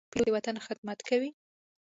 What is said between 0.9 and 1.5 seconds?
کوي.